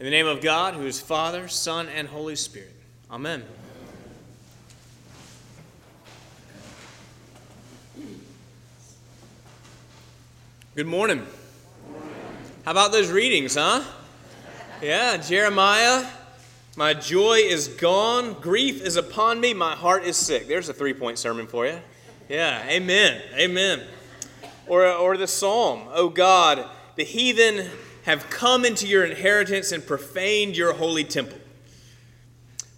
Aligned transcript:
In 0.00 0.06
the 0.06 0.10
name 0.12 0.26
of 0.26 0.40
God, 0.40 0.72
who 0.72 0.86
is 0.86 0.98
Father, 0.98 1.46
Son, 1.46 1.86
and 1.90 2.08
Holy 2.08 2.34
Spirit. 2.34 2.74
Amen. 3.10 3.44
Good 10.74 10.86
morning. 10.86 11.26
How 12.64 12.70
about 12.70 12.92
those 12.92 13.10
readings, 13.10 13.56
huh? 13.56 13.84
Yeah, 14.80 15.18
Jeremiah, 15.18 16.06
my 16.76 16.94
joy 16.94 17.40
is 17.40 17.68
gone, 17.68 18.32
grief 18.40 18.80
is 18.80 18.96
upon 18.96 19.38
me, 19.38 19.52
my 19.52 19.76
heart 19.76 20.04
is 20.04 20.16
sick. 20.16 20.48
There's 20.48 20.70
a 20.70 20.72
three 20.72 20.94
point 20.94 21.18
sermon 21.18 21.46
for 21.46 21.66
you. 21.66 21.78
Yeah, 22.26 22.66
amen, 22.66 23.20
amen. 23.34 23.82
Or, 24.66 24.86
or 24.86 25.18
the 25.18 25.28
psalm, 25.28 25.88
Oh 25.92 26.08
God, 26.08 26.64
the 26.96 27.04
heathen 27.04 27.68
have 28.02 28.28
come 28.30 28.64
into 28.64 28.86
your 28.86 29.04
inheritance 29.04 29.72
and 29.72 29.86
profaned 29.86 30.56
your 30.56 30.72
holy 30.72 31.04
temple. 31.04 31.38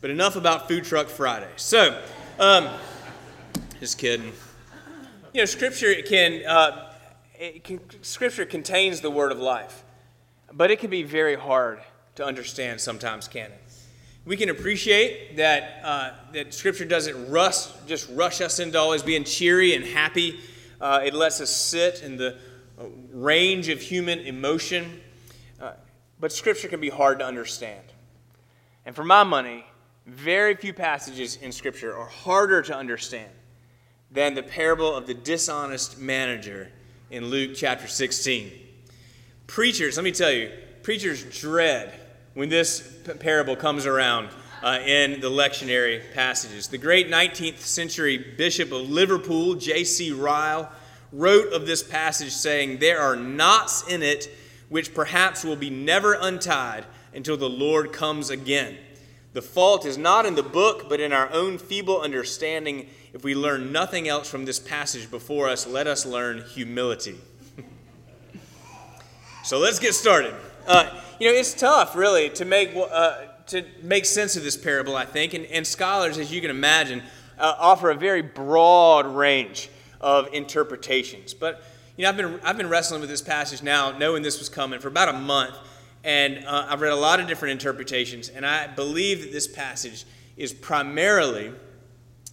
But 0.00 0.10
enough 0.10 0.36
about 0.36 0.68
Food 0.68 0.84
Truck 0.84 1.08
Friday. 1.08 1.50
So, 1.56 2.02
um, 2.38 2.68
just 3.78 3.98
kidding. 3.98 4.32
You 5.32 5.42
know, 5.42 5.44
Scripture 5.44 5.94
can, 6.02 6.44
uh, 6.46 6.92
can, 7.62 7.80
Scripture 8.02 8.44
contains 8.44 9.00
the 9.00 9.10
word 9.10 9.32
of 9.32 9.38
life, 9.38 9.84
but 10.52 10.70
it 10.70 10.78
can 10.78 10.90
be 10.90 11.04
very 11.04 11.36
hard 11.36 11.80
to 12.16 12.24
understand 12.24 12.80
sometimes, 12.80 13.28
can 13.28 13.50
it? 13.50 13.62
We 14.24 14.36
can 14.36 14.50
appreciate 14.50 15.36
that 15.38 15.80
uh, 15.82 16.10
that 16.32 16.54
Scripture 16.54 16.84
doesn't 16.84 17.30
rush 17.30 17.66
just 17.88 18.08
rush 18.10 18.40
us 18.40 18.60
into 18.60 18.78
always 18.78 19.02
being 19.02 19.24
cheery 19.24 19.74
and 19.74 19.84
happy. 19.84 20.38
Uh, 20.80 21.00
it 21.04 21.12
lets 21.12 21.40
us 21.40 21.50
sit 21.50 22.02
in 22.02 22.16
the 22.16 22.36
range 23.12 23.68
of 23.68 23.80
human 23.80 24.20
emotion, 24.20 25.00
but 26.22 26.32
Scripture 26.32 26.68
can 26.68 26.80
be 26.80 26.88
hard 26.88 27.18
to 27.18 27.26
understand. 27.26 27.82
And 28.86 28.94
for 28.94 29.02
my 29.02 29.24
money, 29.24 29.66
very 30.06 30.54
few 30.54 30.72
passages 30.72 31.34
in 31.34 31.50
Scripture 31.50 31.96
are 31.96 32.06
harder 32.06 32.62
to 32.62 32.76
understand 32.76 33.32
than 34.12 34.34
the 34.34 34.42
parable 34.44 34.94
of 34.94 35.08
the 35.08 35.14
dishonest 35.14 35.98
manager 35.98 36.70
in 37.10 37.24
Luke 37.24 37.56
chapter 37.56 37.88
16. 37.88 38.52
Preachers, 39.48 39.96
let 39.96 40.04
me 40.04 40.12
tell 40.12 40.30
you, 40.30 40.52
preachers 40.84 41.24
dread 41.40 41.92
when 42.34 42.48
this 42.48 42.98
parable 43.18 43.56
comes 43.56 43.84
around 43.84 44.28
uh, 44.62 44.78
in 44.86 45.20
the 45.20 45.28
lectionary 45.28 46.02
passages. 46.14 46.68
The 46.68 46.78
great 46.78 47.10
19th 47.10 47.58
century 47.58 48.16
Bishop 48.38 48.70
of 48.70 48.88
Liverpool, 48.88 49.56
J.C. 49.56 50.12
Ryle, 50.12 50.70
wrote 51.10 51.52
of 51.52 51.66
this 51.66 51.82
passage 51.82 52.30
saying, 52.30 52.78
There 52.78 53.00
are 53.00 53.16
knots 53.16 53.88
in 53.88 54.04
it 54.04 54.32
which 54.72 54.94
perhaps 54.94 55.44
will 55.44 55.54
be 55.54 55.68
never 55.68 56.14
untied 56.14 56.86
until 57.14 57.36
the 57.36 57.48
Lord 57.48 57.92
comes 57.92 58.30
again. 58.30 58.78
The 59.34 59.42
fault 59.42 59.84
is 59.84 59.98
not 59.98 60.24
in 60.24 60.34
the 60.34 60.42
book, 60.42 60.88
but 60.88 60.98
in 60.98 61.12
our 61.12 61.30
own 61.30 61.58
feeble 61.58 62.00
understanding. 62.00 62.88
If 63.12 63.22
we 63.22 63.34
learn 63.34 63.70
nothing 63.70 64.08
else 64.08 64.30
from 64.30 64.46
this 64.46 64.58
passage 64.58 65.10
before 65.10 65.50
us, 65.50 65.66
let 65.66 65.86
us 65.86 66.06
learn 66.06 66.42
humility. 66.54 67.20
so 69.44 69.58
let's 69.58 69.78
get 69.78 69.92
started. 69.92 70.34
Uh, 70.66 71.02
you 71.20 71.30
know, 71.30 71.34
it's 71.38 71.52
tough, 71.52 71.94
really, 71.94 72.30
to 72.30 72.46
make, 72.46 72.70
uh, 72.74 73.24
to 73.48 73.66
make 73.82 74.06
sense 74.06 74.36
of 74.36 74.42
this 74.42 74.56
parable, 74.56 74.96
I 74.96 75.04
think. 75.04 75.34
And, 75.34 75.44
and 75.46 75.66
scholars, 75.66 76.16
as 76.16 76.32
you 76.32 76.40
can 76.40 76.48
imagine, 76.50 77.02
uh, 77.38 77.56
offer 77.58 77.90
a 77.90 77.94
very 77.94 78.22
broad 78.22 79.04
range 79.04 79.68
of 80.00 80.32
interpretations. 80.32 81.34
But, 81.34 81.62
you 82.02 82.08
know, 82.08 82.10
I've 82.10 82.16
been, 82.16 82.40
I've 82.42 82.56
been 82.56 82.68
wrestling 82.68 83.00
with 83.00 83.08
this 83.08 83.22
passage 83.22 83.62
now, 83.62 83.96
knowing 83.96 84.24
this 84.24 84.40
was 84.40 84.48
coming, 84.48 84.80
for 84.80 84.88
about 84.88 85.08
a 85.08 85.12
month. 85.12 85.54
And 86.02 86.44
uh, 86.44 86.66
I've 86.68 86.80
read 86.80 86.90
a 86.90 86.96
lot 86.96 87.20
of 87.20 87.28
different 87.28 87.52
interpretations. 87.52 88.28
And 88.28 88.44
I 88.44 88.66
believe 88.66 89.20
that 89.20 89.30
this 89.30 89.46
passage 89.46 90.04
is 90.36 90.52
primarily 90.52 91.52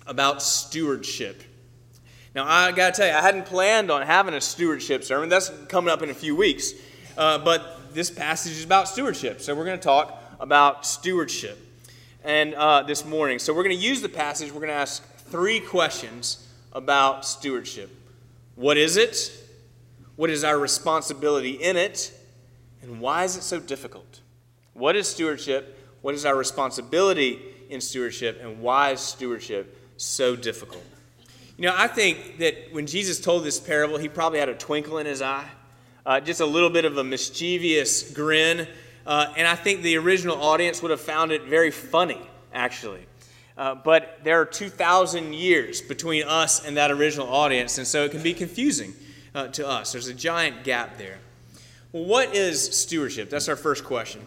about 0.07 0.41
stewardship. 0.41 1.43
Now, 2.33 2.45
I 2.47 2.71
got 2.71 2.95
to 2.95 3.01
tell 3.01 3.07
you, 3.07 3.13
I 3.13 3.21
hadn't 3.21 3.45
planned 3.45 3.91
on 3.91 4.01
having 4.01 4.33
a 4.33 4.41
stewardship 4.41 5.03
sermon. 5.03 5.29
That's 5.29 5.51
coming 5.67 5.91
up 5.91 6.01
in 6.01 6.09
a 6.09 6.15
few 6.15 6.35
weeks. 6.35 6.73
Uh, 7.15 7.37
but 7.37 7.93
this 7.93 8.09
passage 8.09 8.53
is 8.53 8.63
about 8.63 8.87
stewardship. 8.87 9.39
So 9.39 9.53
we're 9.53 9.65
going 9.65 9.77
to 9.77 9.83
talk 9.83 10.19
about 10.39 10.83
stewardship 10.83 11.59
and 12.23 12.55
uh, 12.55 12.81
this 12.81 13.05
morning. 13.05 13.37
So 13.37 13.53
we're 13.53 13.65
going 13.65 13.77
to 13.77 13.85
use 13.85 14.01
the 14.01 14.09
passage. 14.09 14.51
We're 14.51 14.61
going 14.61 14.69
to 14.69 14.73
ask 14.73 15.03
three 15.17 15.59
questions 15.59 16.47
about 16.73 17.23
stewardship. 17.23 17.95
What 18.55 18.75
is 18.75 18.97
it? 18.97 19.38
What 20.19 20.29
is 20.29 20.43
our 20.43 20.59
responsibility 20.59 21.51
in 21.51 21.77
it? 21.77 22.11
And 22.81 22.99
why 22.99 23.23
is 23.23 23.37
it 23.37 23.41
so 23.41 23.57
difficult? 23.57 24.19
What 24.73 24.97
is 24.97 25.07
stewardship? 25.07 25.95
What 26.01 26.13
is 26.13 26.25
our 26.25 26.35
responsibility 26.35 27.39
in 27.69 27.79
stewardship? 27.79 28.37
And 28.41 28.59
why 28.59 28.91
is 28.91 28.99
stewardship 28.99 29.81
so 29.95 30.35
difficult? 30.35 30.83
You 31.55 31.67
know, 31.67 31.73
I 31.73 31.87
think 31.87 32.37
that 32.39 32.53
when 32.73 32.85
Jesus 32.85 33.21
told 33.21 33.45
this 33.45 33.61
parable, 33.61 33.97
he 33.97 34.09
probably 34.09 34.39
had 34.39 34.49
a 34.49 34.55
twinkle 34.55 34.97
in 34.97 35.05
his 35.05 35.21
eye 35.21 35.47
uh, 36.05 36.19
just 36.19 36.41
a 36.41 36.45
little 36.45 36.69
bit 36.69 36.83
of 36.83 36.97
a 36.97 37.03
mischievous 37.05 38.11
grin. 38.11 38.67
Uh, 39.07 39.33
and 39.37 39.47
I 39.47 39.55
think 39.55 39.83
the 39.83 39.95
original 39.99 40.41
audience 40.41 40.81
would 40.81 40.91
have 40.91 40.99
found 40.99 41.31
it 41.31 41.43
very 41.43 41.71
funny, 41.71 42.19
actually. 42.53 43.05
Uh, 43.57 43.75
but 43.75 44.19
there 44.25 44.41
are 44.41 44.45
2,000 44.45 45.33
years 45.33 45.79
between 45.79 46.25
us 46.25 46.65
and 46.65 46.75
that 46.75 46.91
original 46.91 47.29
audience, 47.29 47.77
and 47.77 47.87
so 47.87 48.03
it 48.03 48.11
can 48.11 48.21
be 48.21 48.33
confusing 48.33 48.93
uh, 49.35 49.47
to 49.49 49.67
us. 49.67 49.91
There's 49.91 50.07
a 50.07 50.13
giant 50.13 50.63
gap 50.63 50.97
there. 50.97 51.19
Well, 51.91 52.05
what 52.05 52.35
is 52.35 52.77
stewardship? 52.77 53.29
That's 53.29 53.49
our 53.49 53.55
first 53.55 53.83
question. 53.83 54.21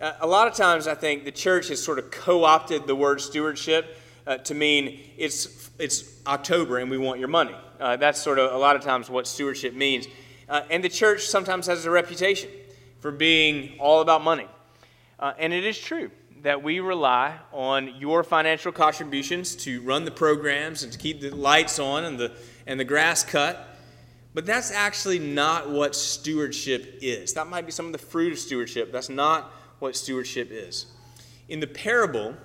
Uh, 0.00 0.12
a 0.20 0.26
lot 0.26 0.46
of 0.46 0.54
times, 0.54 0.86
I 0.86 0.94
think 0.94 1.24
the 1.24 1.32
church 1.32 1.68
has 1.68 1.82
sort 1.82 1.98
of 1.98 2.10
co 2.10 2.44
opted 2.44 2.86
the 2.86 2.94
word 2.94 3.20
stewardship 3.20 4.00
uh, 4.26 4.38
to 4.38 4.54
mean 4.54 5.00
it's, 5.16 5.70
it's 5.78 6.04
October 6.26 6.78
and 6.78 6.90
we 6.90 6.98
want 6.98 7.18
your 7.18 7.28
money. 7.28 7.54
that's 7.78 8.20
sort 8.20 8.38
of 8.38 8.52
a 8.52 8.58
lot 8.58 8.76
of 8.76 8.82
times 8.82 9.10
what 9.10 9.26
stewardship 9.26 9.74
means. 9.74 10.06
Uh, 10.48 10.62
and 10.70 10.82
the 10.82 10.88
church 10.88 11.26
sometimes 11.26 11.66
has 11.66 11.84
a 11.84 11.90
reputation 11.90 12.50
for 13.00 13.10
being 13.10 13.78
all 13.78 14.00
about 14.00 14.22
money. 14.22 14.46
Uh, 15.18 15.32
and 15.38 15.52
it 15.52 15.64
is 15.64 15.78
true 15.78 16.10
that 16.42 16.62
we 16.62 16.80
rely 16.80 17.36
on 17.52 17.94
your 17.96 18.22
financial 18.22 18.72
contributions 18.72 19.56
to 19.56 19.80
run 19.82 20.04
the 20.04 20.10
programs 20.10 20.82
and 20.82 20.92
to 20.92 20.98
keep 20.98 21.20
the 21.20 21.30
lights 21.30 21.78
on 21.78 22.04
and 22.04 22.18
the, 22.18 22.32
and 22.66 22.78
the 22.78 22.84
grass 22.84 23.24
cut. 23.24 23.67
But 24.38 24.46
that's 24.46 24.70
actually 24.70 25.18
not 25.18 25.68
what 25.68 25.96
stewardship 25.96 27.00
is. 27.02 27.32
That 27.32 27.48
might 27.48 27.66
be 27.66 27.72
some 27.72 27.86
of 27.86 27.90
the 27.90 27.98
fruit 27.98 28.32
of 28.32 28.38
stewardship. 28.38 28.92
That's 28.92 29.08
not 29.08 29.50
what 29.80 29.96
stewardship 29.96 30.50
is. 30.52 30.86
In 31.48 31.58
the 31.58 31.66
parable, 31.66 32.36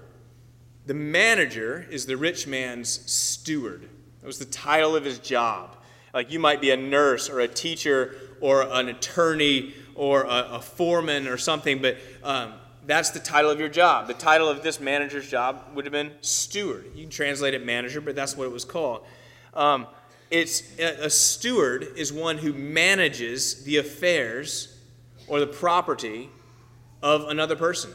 the 0.88 0.96
manager 0.96 1.86
is 1.92 2.08
the 2.08 2.18
rich 2.18 2.48
man's 2.48 2.90
steward. 2.90 3.88
That 4.22 4.26
was 4.26 4.40
the 4.40 4.46
title 4.46 4.96
of 4.96 5.06
his 5.06 5.20
job. 5.20 5.78
Like 6.16 6.32
you 6.32 6.40
might 6.40 6.62
be 6.62 6.72
a 6.72 6.78
nurse 6.78 7.30
or 7.30 7.42
a 7.42 7.48
teacher 7.48 8.16
or 8.42 8.64
an 8.64 8.90
attorney 8.90 9.76
or 9.94 10.24
a, 10.24 10.54
a 10.54 10.62
foreman 10.62 11.28
or 11.28 11.38
something, 11.38 11.80
but 11.80 11.98
um, 12.24 12.54
that's 12.88 13.12
the 13.12 13.20
title 13.20 13.52
of 13.52 13.60
your 13.60 13.70
job. 13.70 14.08
The 14.08 14.16
title 14.16 14.50
of 14.50 14.64
this 14.64 14.80
manager's 14.80 15.30
job 15.30 15.62
would 15.76 15.86
have 15.86 15.92
been 15.92 16.14
steward. 16.22 16.86
You 16.96 17.04
can 17.04 17.12
translate 17.12 17.54
it 17.54 17.64
manager, 17.64 18.02
but 18.02 18.16
that's 18.16 18.36
what 18.36 18.46
it 18.46 18.52
was 18.52 18.66
called. 18.66 19.06
Um, 19.54 19.86
it's 20.34 20.64
a 20.80 21.12
steward 21.12 21.90
is 21.96 22.12
one 22.12 22.40
who 22.40 22.54
manages 22.54 23.64
the 23.66 23.78
affairs 23.78 24.76
or 25.28 25.40
the 25.40 25.46
property 25.46 26.28
of 27.04 27.30
another 27.30 27.56
person. 27.56 27.92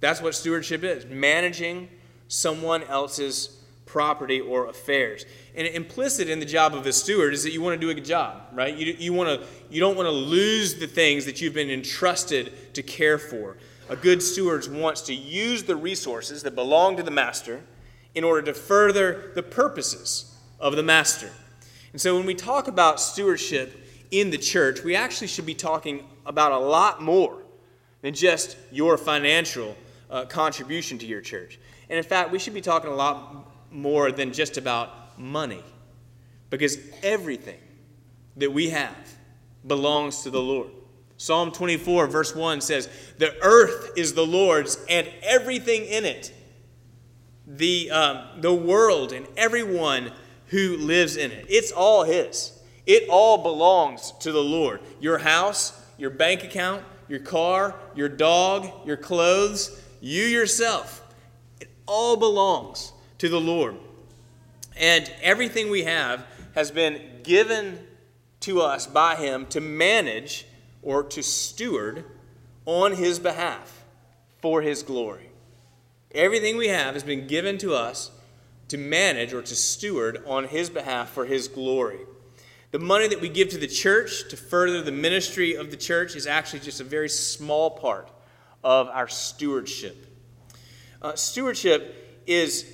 That's 0.00 0.22
what 0.22 0.34
stewardship 0.34 0.82
is 0.82 1.04
managing 1.04 1.90
someone 2.26 2.84
else's 2.84 3.60
property 3.84 4.40
or 4.40 4.68
affairs. 4.68 5.26
And 5.54 5.66
implicit 5.66 6.30
in 6.30 6.40
the 6.40 6.46
job 6.46 6.74
of 6.74 6.86
a 6.86 6.92
steward 6.92 7.34
is 7.34 7.42
that 7.42 7.50
you 7.50 7.60
want 7.60 7.78
to 7.78 7.86
do 7.86 7.90
a 7.90 7.94
good 7.94 8.06
job, 8.06 8.44
right? 8.54 8.74
You, 8.74 8.96
you, 8.98 9.12
want 9.12 9.28
to, 9.28 9.46
you 9.68 9.78
don't 9.78 9.94
want 9.94 10.06
to 10.06 10.12
lose 10.12 10.76
the 10.76 10.86
things 10.86 11.26
that 11.26 11.42
you've 11.42 11.52
been 11.52 11.70
entrusted 11.70 12.72
to 12.76 12.82
care 12.82 13.18
for. 13.18 13.58
A 13.90 13.96
good 13.96 14.22
steward 14.22 14.66
wants 14.72 15.02
to 15.02 15.14
use 15.14 15.64
the 15.64 15.76
resources 15.76 16.42
that 16.44 16.54
belong 16.54 16.96
to 16.96 17.02
the 17.02 17.10
master 17.10 17.60
in 18.14 18.24
order 18.24 18.40
to 18.40 18.54
further 18.54 19.32
the 19.34 19.42
purposes 19.42 20.34
of 20.58 20.74
the 20.74 20.82
master. 20.82 21.30
And 21.92 22.00
so 22.00 22.16
when 22.16 22.26
we 22.26 22.34
talk 22.34 22.68
about 22.68 23.00
stewardship 23.00 23.86
in 24.10 24.30
the 24.30 24.38
church, 24.38 24.82
we 24.82 24.94
actually 24.94 25.26
should 25.26 25.46
be 25.46 25.54
talking 25.54 26.04
about 26.26 26.52
a 26.52 26.58
lot 26.58 27.02
more 27.02 27.42
than 28.02 28.14
just 28.14 28.56
your 28.70 28.96
financial 28.96 29.76
uh, 30.10 30.24
contribution 30.26 30.98
to 30.98 31.06
your 31.06 31.20
church. 31.20 31.58
And 31.88 31.96
in 31.96 32.04
fact, 32.04 32.30
we 32.30 32.38
should 32.38 32.54
be 32.54 32.60
talking 32.60 32.90
a 32.90 32.94
lot 32.94 33.46
more 33.70 34.12
than 34.12 34.32
just 34.32 34.56
about 34.56 35.18
money. 35.18 35.62
Because 36.50 36.78
everything 37.02 37.58
that 38.36 38.52
we 38.52 38.70
have 38.70 38.96
belongs 39.66 40.22
to 40.22 40.30
the 40.30 40.40
Lord. 40.40 40.70
Psalm 41.16 41.50
24, 41.50 42.06
verse 42.06 42.34
1 42.34 42.60
says, 42.60 42.88
The 43.18 43.34
earth 43.42 43.92
is 43.96 44.14
the 44.14 44.24
Lord's 44.24 44.78
and 44.88 45.08
everything 45.22 45.84
in 45.84 46.04
it, 46.04 46.32
the, 47.46 47.90
um, 47.90 48.40
the 48.40 48.54
world 48.54 49.12
and 49.12 49.26
everyone 49.36 50.12
who 50.48 50.76
lives 50.76 51.16
in 51.16 51.30
it. 51.30 51.46
It's 51.48 51.72
all 51.72 52.04
His. 52.04 52.58
It 52.86 53.08
all 53.08 53.38
belongs 53.42 54.12
to 54.20 54.32
the 54.32 54.42
Lord. 54.42 54.80
Your 55.00 55.18
house, 55.18 55.78
your 55.98 56.10
bank 56.10 56.44
account, 56.44 56.82
your 57.08 57.20
car, 57.20 57.74
your 57.94 58.08
dog, 58.08 58.70
your 58.86 58.96
clothes, 58.96 59.82
you 60.00 60.24
yourself. 60.24 61.04
It 61.60 61.68
all 61.86 62.16
belongs 62.16 62.92
to 63.18 63.28
the 63.28 63.40
Lord. 63.40 63.76
And 64.76 65.10
everything 65.22 65.70
we 65.70 65.84
have 65.84 66.24
has 66.54 66.70
been 66.70 67.00
given 67.22 67.78
to 68.40 68.60
us 68.62 68.86
by 68.86 69.16
Him 69.16 69.46
to 69.46 69.60
manage 69.60 70.46
or 70.82 71.02
to 71.02 71.22
steward 71.22 72.04
on 72.64 72.92
His 72.94 73.18
behalf 73.18 73.84
for 74.40 74.62
His 74.62 74.82
glory. 74.82 75.30
Everything 76.12 76.56
we 76.56 76.68
have 76.68 76.94
has 76.94 77.02
been 77.02 77.26
given 77.26 77.58
to 77.58 77.74
us 77.74 78.10
to 78.68 78.78
manage 78.78 79.32
or 79.32 79.42
to 79.42 79.54
steward 79.54 80.22
on 80.26 80.44
His 80.44 80.70
behalf 80.70 81.10
for 81.10 81.24
His 81.24 81.48
glory. 81.48 82.00
The 82.70 82.78
money 82.78 83.08
that 83.08 83.20
we 83.20 83.30
give 83.30 83.48
to 83.50 83.58
the 83.58 83.66
church 83.66 84.28
to 84.28 84.36
further 84.36 84.82
the 84.82 84.92
ministry 84.92 85.54
of 85.54 85.70
the 85.70 85.76
church 85.76 86.14
is 86.14 86.26
actually 86.26 86.60
just 86.60 86.80
a 86.80 86.84
very 86.84 87.08
small 87.08 87.70
part 87.70 88.10
of 88.62 88.88
our 88.88 89.08
stewardship. 89.08 90.06
Uh, 91.00 91.14
stewardship 91.14 92.22
is 92.26 92.70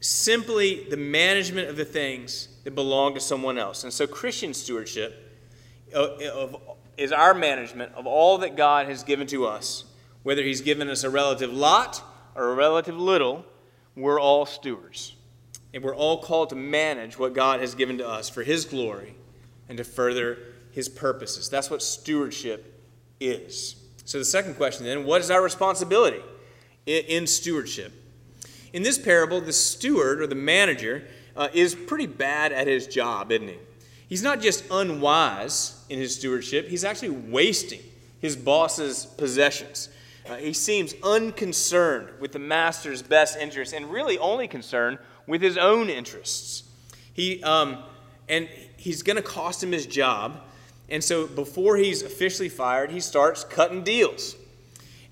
simply 0.00 0.86
the 0.90 0.96
management 0.96 1.68
of 1.68 1.76
the 1.76 1.84
things 1.84 2.48
that 2.64 2.74
belong 2.74 3.14
to 3.14 3.20
someone 3.20 3.56
else. 3.56 3.84
And 3.84 3.92
so, 3.92 4.06
Christian 4.06 4.52
stewardship 4.52 5.38
uh, 5.94 6.08
is 6.98 7.12
our 7.12 7.32
management 7.32 7.94
of 7.94 8.06
all 8.06 8.38
that 8.38 8.56
God 8.56 8.88
has 8.88 9.02
given 9.04 9.26
to 9.28 9.46
us. 9.46 9.84
Whether 10.22 10.42
He's 10.42 10.60
given 10.60 10.88
us 10.90 11.02
a 11.02 11.08
relative 11.08 11.52
lot 11.52 12.02
or 12.34 12.52
a 12.52 12.54
relative 12.54 12.98
little, 12.98 13.46
we're 13.96 14.20
all 14.20 14.44
stewards. 14.44 15.14
And 15.72 15.82
we're 15.82 15.94
all 15.94 16.18
called 16.18 16.50
to 16.50 16.56
manage 16.56 17.18
what 17.18 17.34
God 17.34 17.60
has 17.60 17.74
given 17.74 17.98
to 17.98 18.08
us 18.08 18.28
for 18.28 18.42
His 18.42 18.64
glory 18.64 19.14
and 19.68 19.78
to 19.78 19.84
further 19.84 20.38
His 20.72 20.88
purposes. 20.88 21.48
That's 21.48 21.70
what 21.70 21.82
stewardship 21.82 22.82
is. 23.20 23.76
So, 24.04 24.18
the 24.18 24.24
second 24.24 24.54
question 24.54 24.84
then 24.84 25.04
what 25.04 25.20
is 25.20 25.30
our 25.30 25.42
responsibility 25.42 26.20
in 26.86 27.26
stewardship? 27.26 27.92
In 28.72 28.82
this 28.82 28.98
parable, 28.98 29.40
the 29.40 29.52
steward 29.52 30.20
or 30.20 30.26
the 30.26 30.34
manager 30.34 31.06
uh, 31.36 31.48
is 31.52 31.74
pretty 31.74 32.06
bad 32.06 32.52
at 32.52 32.66
his 32.66 32.86
job, 32.86 33.32
isn't 33.32 33.48
he? 33.48 33.58
He's 34.08 34.22
not 34.22 34.40
just 34.40 34.64
unwise 34.70 35.84
in 35.88 35.98
his 35.98 36.16
stewardship, 36.16 36.68
he's 36.68 36.84
actually 36.84 37.10
wasting 37.10 37.80
his 38.20 38.36
boss's 38.36 39.06
possessions. 39.06 39.88
Uh, 40.28 40.36
he 40.36 40.52
seems 40.52 40.94
unconcerned 41.02 42.08
with 42.20 42.32
the 42.32 42.38
master's 42.38 43.02
best 43.02 43.38
interests 43.38 43.74
and 43.74 43.90
really 43.90 44.18
only 44.18 44.46
concerned 44.46 44.98
with 45.30 45.40
his 45.40 45.56
own 45.56 45.88
interests. 45.88 46.64
He, 47.12 47.40
um, 47.44 47.78
and 48.28 48.48
he's 48.76 49.04
going 49.04 49.16
to 49.16 49.22
cost 49.22 49.62
him 49.62 49.70
his 49.70 49.86
job. 49.86 50.40
And 50.88 51.02
so 51.02 51.28
before 51.28 51.76
he's 51.76 52.02
officially 52.02 52.48
fired, 52.48 52.90
he 52.90 52.98
starts 52.98 53.44
cutting 53.44 53.84
deals. 53.84 54.34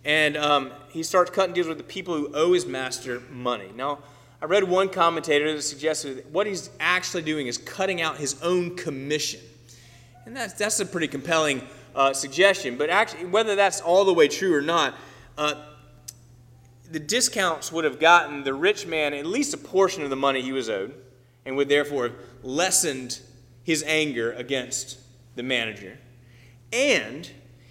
And 0.05 0.37
um, 0.37 0.73
he 0.89 1.05
starts 1.05 1.31
cutting 1.31 1.55
deals 1.55 1.69
with 1.69 1.79
the 1.79 1.85
people 1.85 2.17
who 2.17 2.35
owe 2.35 2.53
his 2.53 2.67
master 2.67 3.23
money. 3.31 3.71
Now, 3.77 4.01
I 4.43 4.47
read 4.47 4.65
one 4.65 4.89
commentator 4.89 5.53
that 5.55 5.63
suggested 5.63 6.17
that 6.17 6.31
what 6.31 6.49
he's 6.49 6.69
actually 6.81 7.23
doing 7.23 7.47
is 7.47 7.57
cutting 7.57 8.03
out 8.03 8.17
his 8.17 8.43
own 8.43 8.75
commission. 8.75 9.41
And 10.27 10.37
that's, 10.37 10.55
that's 10.55 10.81
a 10.81 10.87
pretty 10.87 11.09
compelling 11.09 11.63
uh, 11.95 12.13
suggestion. 12.13 12.77
But 12.77 12.91
actually, 12.91 13.27
whether 13.27 13.55
that's 13.55 13.81
all 13.81 14.05
the 14.05 14.15
way 14.15 14.27
true 14.27 14.53
or 14.53 14.63
not, 14.63 14.97
uh, 15.37 15.55
the 16.91 17.01
discounts 17.01 17.71
would 17.71 17.85
have 17.85 18.01
gotten 18.01 18.45
the 18.45 18.55
rich 18.55 18.87
man 18.87 19.15
at 19.15 19.27
least 19.27 19.55
a 19.55 19.59
portion 19.59 20.03
of 20.03 20.11
the 20.11 20.17
money 20.17 20.41
he 20.41 20.53
was 20.53 20.71
owed 20.71 20.95
and 21.45 21.57
would 21.57 21.69
therefore 21.69 22.05
have 22.05 22.17
lessened 22.43 23.21
his 23.63 23.83
anger 23.87 24.33
against 24.33 24.99
the 25.35 25.43
manager. 25.43 25.99
And 26.73 27.31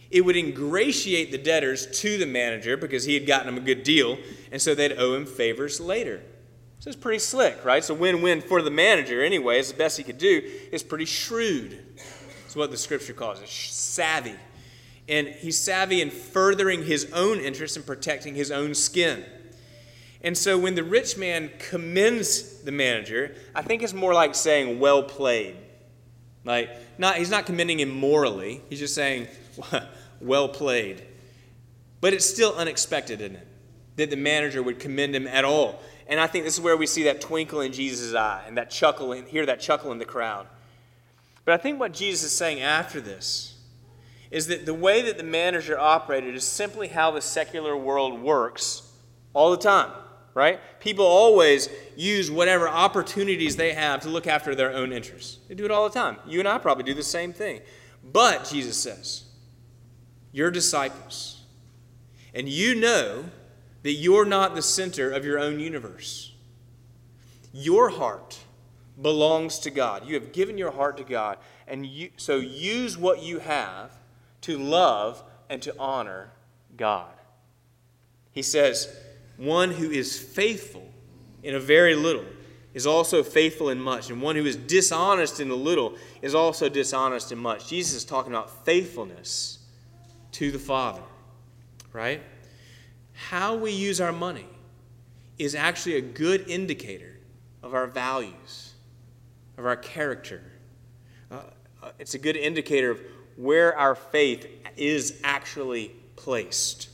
it 0.09 0.21
would 0.21 0.35
ingratiate 0.35 1.31
the 1.31 1.37
debtors 1.37 1.87
to 2.01 2.17
the 2.17 2.25
manager 2.25 2.77
because 2.77 3.03
he 3.03 3.13
had 3.13 3.25
gotten 3.25 3.47
them 3.47 3.57
a 3.57 3.65
good 3.65 3.83
deal, 3.83 4.17
and 4.51 4.61
so 4.61 4.73
they'd 4.73 4.97
owe 4.97 5.15
him 5.15 5.25
favors 5.25 5.79
later. 5.79 6.21
So 6.79 6.89
it's 6.89 6.97
pretty 6.97 7.19
slick, 7.19 7.65
right? 7.65 7.79
It's 7.79 7.89
a 7.89 7.93
win 7.93 8.21
win 8.21 8.41
for 8.41 8.61
the 8.61 8.71
manager, 8.71 9.23
anyway. 9.23 9.59
It's 9.59 9.71
the 9.71 9.77
best 9.77 9.97
he 9.97 10.03
could 10.03 10.17
do. 10.17 10.41
It's 10.71 10.83
pretty 10.83 11.05
shrewd. 11.05 11.77
It's 12.45 12.55
what 12.55 12.71
the 12.71 12.77
scripture 12.77 13.13
calls 13.13 13.41
it 13.41 13.49
savvy. 13.49 14.35
And 15.07 15.27
he's 15.27 15.57
savvy 15.59 16.01
in 16.01 16.09
furthering 16.09 16.85
his 16.85 17.11
own 17.13 17.39
interests 17.39 17.77
and 17.77 17.85
protecting 17.85 18.35
his 18.35 18.51
own 18.51 18.75
skin. 18.75 19.23
And 20.21 20.37
so 20.37 20.57
when 20.57 20.75
the 20.75 20.83
rich 20.83 21.17
man 21.17 21.51
commends 21.59 22.61
the 22.63 22.71
manager, 22.71 23.35
I 23.55 23.61
think 23.61 23.83
it's 23.83 23.93
more 23.93 24.13
like 24.13 24.35
saying, 24.35 24.79
well 24.79 25.03
played. 25.03 25.55
Like, 26.43 26.69
not, 26.97 27.17
he's 27.17 27.29
not 27.29 27.45
commending 27.45 27.79
him 27.79 27.89
morally, 27.89 28.61
he's 28.69 28.79
just 28.79 28.95
saying, 28.95 29.27
well 30.21 30.49
played. 30.49 31.03
But 32.01 32.13
it's 32.13 32.25
still 32.25 32.53
unexpected, 32.55 33.21
isn't 33.21 33.35
it? 33.35 33.47
That 33.97 34.09
the 34.09 34.15
manager 34.15 34.63
would 34.63 34.79
commend 34.79 35.15
him 35.15 35.27
at 35.27 35.45
all. 35.45 35.81
And 36.07 36.19
I 36.19 36.27
think 36.27 36.45
this 36.45 36.53
is 36.53 36.61
where 36.61 36.77
we 36.77 36.87
see 36.87 37.03
that 37.03 37.19
twinkle 37.21 37.61
in 37.61 37.73
Jesus' 37.73 38.13
eye 38.13 38.43
and 38.47 38.57
that 38.57 38.69
chuckle, 38.69 39.11
and 39.11 39.27
hear 39.27 39.45
that 39.45 39.59
chuckle 39.59 39.91
in 39.91 39.97
the 39.97 40.05
crowd. 40.05 40.47
But 41.43 41.53
I 41.53 41.57
think 41.57 41.79
what 41.79 41.93
Jesus 41.93 42.31
is 42.31 42.37
saying 42.37 42.61
after 42.61 43.01
this 43.01 43.56
is 44.31 44.47
that 44.47 44.65
the 44.65 44.73
way 44.73 45.01
that 45.01 45.17
the 45.17 45.23
manager 45.23 45.77
operated 45.79 46.35
is 46.35 46.43
simply 46.43 46.89
how 46.89 47.11
the 47.11 47.21
secular 47.21 47.75
world 47.75 48.21
works 48.21 48.91
all 49.33 49.51
the 49.51 49.57
time, 49.57 49.91
right? 50.33 50.59
People 50.79 51.05
always 51.05 51.69
use 51.95 52.29
whatever 52.29 52.67
opportunities 52.67 53.55
they 53.55 53.73
have 53.73 54.01
to 54.01 54.09
look 54.09 54.27
after 54.27 54.53
their 54.55 54.73
own 54.73 54.91
interests. 54.91 55.39
They 55.47 55.55
do 55.55 55.65
it 55.65 55.71
all 55.71 55.87
the 55.87 55.93
time. 55.93 56.17
You 56.25 56.39
and 56.39 56.47
I 56.47 56.57
probably 56.57 56.83
do 56.83 56.93
the 56.93 57.03
same 57.03 57.33
thing. 57.33 57.61
But, 58.03 58.49
Jesus 58.49 58.77
says, 58.77 59.25
you're 60.31 60.51
disciples, 60.51 61.43
and 62.33 62.47
you 62.47 62.75
know 62.75 63.25
that 63.83 63.93
you're 63.93 64.25
not 64.25 64.55
the 64.55 64.61
center 64.61 65.11
of 65.11 65.25
your 65.25 65.39
own 65.39 65.59
universe. 65.59 66.33
Your 67.53 67.89
heart 67.89 68.39
belongs 69.01 69.59
to 69.59 69.71
God. 69.71 70.05
You 70.05 70.15
have 70.15 70.33
given 70.33 70.57
your 70.57 70.71
heart 70.71 70.97
to 70.97 71.03
God, 71.03 71.37
and 71.67 71.85
you, 71.85 72.09
so 72.17 72.37
use 72.37 72.97
what 72.97 73.21
you 73.21 73.39
have 73.39 73.91
to 74.47 74.57
love 74.57 75.21
and 75.49 75.61
to 75.61 75.75
honor 75.77 76.31
God. 76.77 77.11
He 78.31 78.41
says, 78.41 78.95
One 79.35 79.71
who 79.71 79.91
is 79.91 80.17
faithful 80.17 80.87
in 81.43 81.53
a 81.53 81.59
very 81.59 81.95
little 81.95 82.23
is 82.73 82.87
also 82.87 83.23
faithful 83.23 83.69
in 83.69 83.81
much, 83.81 84.09
and 84.09 84.21
one 84.21 84.37
who 84.37 84.45
is 84.45 84.55
dishonest 84.55 85.41
in 85.41 85.49
a 85.49 85.55
little 85.55 85.95
is 86.21 86.33
also 86.33 86.69
dishonest 86.69 87.33
in 87.33 87.37
much. 87.37 87.67
Jesus 87.67 87.93
is 87.93 88.05
talking 88.05 88.31
about 88.31 88.65
faithfulness 88.65 89.59
to 90.31 90.49
the 90.49 90.59
Father, 90.59 91.03
right? 91.91 92.21
How 93.11 93.53
we 93.53 93.71
use 93.71 93.99
our 93.99 94.13
money 94.13 94.47
is 95.37 95.55
actually 95.55 95.95
a 95.95 96.01
good 96.01 96.47
indicator 96.47 97.17
of 97.63 97.73
our 97.73 97.87
values, 97.87 98.75
of 99.57 99.65
our 99.65 99.75
character. 99.75 100.41
Uh, 101.29 101.41
uh 101.83 101.91
it's 101.99 102.13
a 102.13 102.19
good 102.19 102.37
indicator 102.37 102.91
of 102.91 103.01
where 103.37 103.77
our 103.77 103.95
faith 103.95 104.47
is 104.75 105.19
actually 105.23 105.93
placed. 106.15 106.89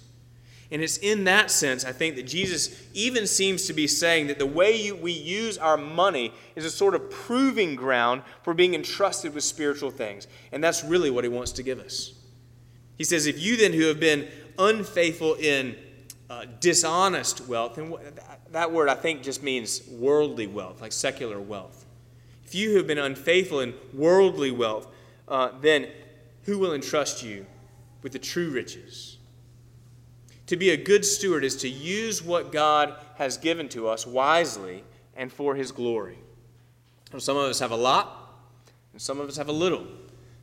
And 0.74 0.82
it's 0.82 0.98
in 0.98 1.26
that 1.26 1.52
sense, 1.52 1.86
I 1.86 1.92
think, 1.92 2.16
that 2.16 2.24
Jesus 2.24 2.82
even 2.94 3.28
seems 3.28 3.68
to 3.68 3.74
be 3.74 3.86
saying 3.86 4.28
that 4.28 4.40
the 4.40 4.46
way 4.46 4.76
you, 4.76 4.96
we 4.96 5.12
use 5.12 5.58
our 5.58 5.78
money 5.78 6.34
is 6.56 6.66
a 6.66 6.72
sort 6.72 6.96
of 6.96 7.12
proving 7.12 7.76
ground 7.76 8.24
for 8.42 8.56
being 8.56 8.74
entrusted 8.74 9.36
with 9.36 9.44
spiritual 9.44 9.92
things. 9.92 10.28
And 10.52 10.64
that's 10.64 10.84
really 10.84 11.12
what 11.12 11.24
he 11.24 11.30
wants 11.30 11.52
to 11.54 11.64
give 11.64 11.80
us. 11.80 12.14
He 12.98 13.04
says, 13.04 13.28
If 13.28 13.40
you 13.40 13.56
then 13.56 13.74
who 13.74 13.86
have 13.86 14.00
been 14.00 14.28
unfaithful 14.58 15.36
in 15.36 15.76
uh, 16.30 16.46
dishonest 16.60 17.48
wealth, 17.48 17.78
and 17.78 17.96
that 18.52 18.72
word 18.72 18.90
I 18.90 18.96
think 18.96 19.22
just 19.22 19.44
means 19.44 19.88
worldly 19.92 20.48
wealth, 20.48 20.82
like 20.82 20.92
secular 20.92 21.40
wealth. 21.40 21.86
If 22.46 22.56
you 22.56 22.78
have 22.78 22.88
been 22.88 22.98
unfaithful 22.98 23.60
in 23.60 23.76
worldly 23.94 24.50
wealth, 24.50 24.88
uh, 25.28 25.50
then 25.62 25.88
who 26.44 26.58
will 26.58 26.74
entrust 26.74 27.24
you 27.24 27.46
with 28.02 28.12
the 28.12 28.20
true 28.20 28.50
riches? 28.50 29.18
To 30.48 30.58
be 30.58 30.72
a 30.72 30.78
good 30.78 31.06
steward 31.06 31.44
is 31.44 31.56
to 31.58 31.70
use 31.70 32.22
what 32.22 32.52
God 32.52 32.96
has 33.16 33.38
given 33.38 33.70
to 33.70 33.88
us 33.88 34.06
wisely 34.06 34.84
and 35.16 35.32
for 35.32 35.56
His 35.56 35.72
glory. 35.72 36.18
Some 37.18 37.38
of 37.38 37.50
us 37.50 37.60
have 37.60 37.72
a 37.72 37.78
lot, 37.78 38.34
and 38.92 39.02
some 39.02 39.20
of 39.20 39.30
us 39.30 39.38
have 39.38 39.48
a 39.48 39.54
little. 39.54 39.86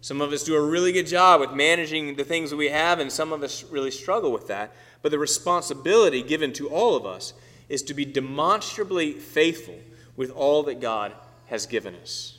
Some 0.01 0.21
of 0.21 0.33
us 0.33 0.45
do 0.45 0.55
a 0.55 0.61
really 0.61 0.93
good 0.93 1.07
job 1.07 1.41
with 1.41 1.53
managing 1.53 2.15
the 2.15 2.25
things 2.25 2.51
that 2.51 2.57
we 2.57 2.71
have, 2.71 3.01
and 3.01 3.13
some 3.13 3.33
of 3.33 3.43
us 3.43 3.65
really 3.65 3.91
struggle 3.91 4.33
with 4.33 4.47
that. 4.49 4.73
But 5.03 5.11
the 5.11 5.19
responsibility 5.19 6.23
given 6.23 6.53
to 6.55 6.69
all 6.69 6.97
of 6.97 7.05
us 7.05 7.35
is 7.69 7.83
to 7.83 7.95
be 7.95 8.05
demonstrably 8.05 9.13
faithful 9.13 9.79
with 10.17 10.31
all 10.31 10.63
that 10.65 10.81
God 10.81 11.13
has 11.47 11.67
given 11.67 11.95
us. 11.97 12.39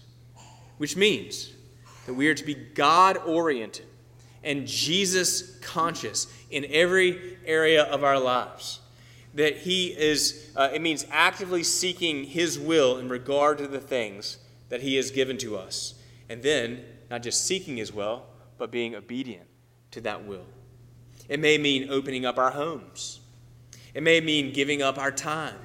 Which 0.78 0.98
means 0.98 1.52
that 2.06 2.14
we 2.14 2.28
are 2.28 2.36
to 2.36 2.44
be 2.44 2.56
God 2.56 3.18
oriented 3.18 3.86
and 4.44 4.68
Jesus 4.68 5.58
conscious 5.60 6.28
in 6.50 6.66
every 6.70 7.38
area 7.46 7.84
of 7.84 8.04
our 8.04 8.20
lives. 8.20 8.80
That 9.36 9.58
He 9.58 9.88
is, 9.88 10.52
uh, 10.56 10.70
it 10.74 10.82
means 10.82 11.06
actively 11.12 11.64
seeking 11.64 12.26
His 12.26 12.60
will 12.60 12.98
in 12.98 13.08
regard 13.08 13.58
to 13.60 13.68
the 13.68 13.80
things 13.80 14.38
that 14.70 14.82
He 14.82 14.96
has 14.96 15.12
given 15.12 15.38
to 15.40 15.58
us. 15.58 15.96
And 16.30 16.42
then, 16.42 16.84
not 17.10 17.24
just 17.24 17.46
seeking 17.46 17.78
His 17.78 17.94
will, 17.94 18.24
but 18.58 18.72
being 18.72 18.96
obedient 18.96 19.48
to 19.92 20.02
that 20.02 20.26
will. 20.26 20.46
It 21.30 21.40
may 21.40 21.58
mean 21.58 21.90
opening 21.90 22.26
up 22.26 22.38
our 22.38 22.52
homes. 22.52 23.20
It 23.94 24.04
may 24.04 24.22
mean 24.22 24.54
giving 24.54 24.82
up 24.82 24.98
our 24.98 25.12
time. 25.12 25.56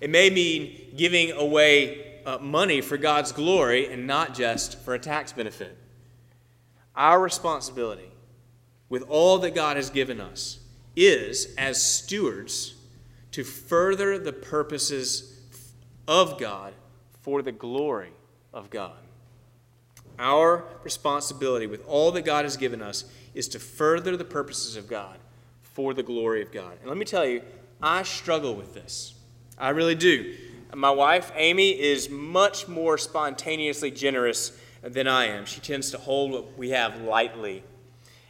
It 0.00 0.10
may 0.10 0.30
mean 0.30 0.92
giving 0.96 1.32
away 1.32 2.09
uh, 2.24 2.38
money 2.38 2.80
for 2.80 2.96
God's 2.96 3.32
glory 3.32 3.92
and 3.92 4.06
not 4.06 4.34
just 4.34 4.78
for 4.80 4.94
a 4.94 4.98
tax 4.98 5.32
benefit. 5.32 5.76
Our 6.94 7.20
responsibility 7.20 8.10
with 8.88 9.02
all 9.08 9.38
that 9.38 9.54
God 9.54 9.76
has 9.76 9.90
given 9.90 10.20
us 10.20 10.58
is, 10.96 11.54
as 11.56 11.82
stewards, 11.82 12.74
to 13.32 13.44
further 13.44 14.18
the 14.18 14.32
purposes 14.32 15.40
of 16.08 16.38
God 16.38 16.74
for 17.22 17.42
the 17.42 17.52
glory 17.52 18.12
of 18.52 18.70
God. 18.70 18.98
Our 20.18 20.64
responsibility 20.82 21.66
with 21.66 21.86
all 21.86 22.10
that 22.12 22.22
God 22.22 22.44
has 22.44 22.56
given 22.56 22.82
us 22.82 23.04
is 23.34 23.48
to 23.48 23.58
further 23.58 24.16
the 24.16 24.24
purposes 24.24 24.76
of 24.76 24.88
God 24.88 25.18
for 25.62 25.94
the 25.94 26.02
glory 26.02 26.42
of 26.42 26.52
God. 26.52 26.72
And 26.80 26.88
let 26.88 26.98
me 26.98 27.04
tell 27.04 27.24
you, 27.24 27.42
I 27.80 28.02
struggle 28.02 28.54
with 28.54 28.74
this. 28.74 29.14
I 29.56 29.70
really 29.70 29.94
do. 29.94 30.34
My 30.74 30.90
wife, 30.90 31.32
Amy, 31.34 31.70
is 31.70 32.08
much 32.08 32.68
more 32.68 32.96
spontaneously 32.96 33.90
generous 33.90 34.52
than 34.82 35.06
I 35.08 35.26
am. 35.26 35.44
She 35.44 35.60
tends 35.60 35.90
to 35.90 35.98
hold 35.98 36.32
what 36.32 36.56
we 36.56 36.70
have 36.70 37.00
lightly. 37.00 37.62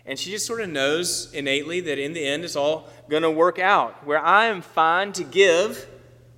And 0.07 0.19
she 0.19 0.31
just 0.31 0.47
sort 0.47 0.61
of 0.61 0.71
knows 0.71 1.33
innately 1.33 1.81
that 1.81 1.99
in 1.99 2.13
the 2.13 2.25
end 2.25 2.45
it's 2.45 2.57
all 2.57 2.89
going 3.09 3.23
to 3.23 3.31
work 3.31 3.59
out. 3.59 4.07
Where 4.07 4.19
I 4.19 4.47
am 4.47 4.63
fine 4.63 5.13
to 5.13 5.25
give 5.25 5.87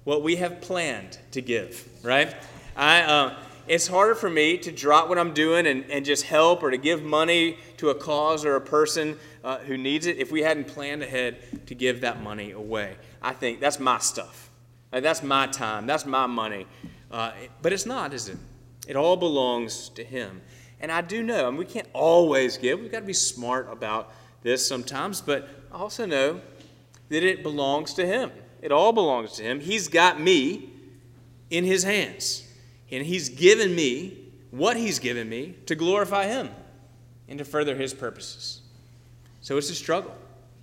what 0.05 0.23
we 0.23 0.37
have 0.37 0.61
planned 0.61 1.19
to 1.31 1.41
give, 1.41 1.89
right? 2.03 2.35
I, 2.77 3.03
uh, 3.03 3.37
it's 3.69 3.87
harder 3.87 4.17
for 4.17 4.29
me 4.29 4.59
to 4.59 4.73
drop 4.73 5.09
what 5.09 5.19
I'm 5.19 5.33
doing 5.33 5.67
and, 5.67 5.85
and 5.91 6.05
just 6.05 6.25
help 6.25 6.63
or 6.63 6.71
to 6.71 6.77
give 6.77 7.03
money 7.03 7.57
to 7.77 7.91
a 7.91 7.95
cause 7.95 8.45
or 8.45 8.57
a 8.57 8.61
person 8.61 9.17
uh, 9.45 9.59
who 9.59 9.79
needs 9.79 10.07
it 10.07 10.19
if 10.19 10.33
we 10.33 10.43
hadn't 10.43 10.67
planned 10.67 11.03
ahead 11.03 11.67
to 11.67 11.75
give 11.75 12.01
that 12.01 12.21
money 12.21 12.51
away. 12.51 12.97
I 13.23 13.33
think 13.33 13.61
that's 13.61 13.79
my 13.79 13.99
stuff. 13.99 14.51
That's 14.93 15.23
my 15.23 15.47
time. 15.47 15.87
That's 15.87 16.05
my 16.05 16.27
money. 16.27 16.67
Uh, 17.11 17.33
but 17.61 17.73
it's 17.73 17.87
not, 17.87 18.13
is 18.13 18.29
it? 18.29 18.39
It 18.87 18.97
all 18.97 19.17
belongs 19.17 19.89
to 19.91 20.05
Him. 20.05 20.41
And 20.81 20.91
I 20.91 21.01
do 21.01 21.23
know, 21.23 21.47
I 21.47 21.51
mean, 21.51 21.59
we 21.59 21.65
can't 21.65 21.89
always 21.93 22.57
give. 22.57 22.81
We've 22.81 22.91
got 22.91 23.01
to 23.01 23.07
be 23.07 23.13
smart 23.13 23.69
about 23.71 24.13
this 24.43 24.67
sometimes, 24.67 25.21
but 25.21 25.49
I 25.73 25.77
also 25.77 26.07
know 26.07 26.41
that 27.09 27.23
it 27.23 27.43
belongs 27.43 27.95
to 27.95 28.07
Him. 28.07 28.33
It 28.61 28.73
all 28.73 28.93
belongs 28.93 29.33
to 29.35 29.43
Him. 29.43 29.61
He's 29.61 29.89
got 29.89 30.21
me 30.21 30.71
in 31.51 31.65
His 31.65 31.85
hands, 31.85 32.49
and 32.91 33.05
He's 33.05 33.29
given 33.29 33.75
me 33.75 34.19
what 34.51 34.77
He's 34.77 34.99
given 34.99 35.29
me 35.29 35.55
to 35.67 35.75
glorify 35.75 36.27
Him 36.27 36.51
and 37.29 37.39
to 37.39 37.45
further 37.45 37.77
His 37.77 37.95
purposes. 37.95 38.61
So 39.41 39.57
it's 39.57 39.71
a 39.71 39.75
struggle 39.75 40.15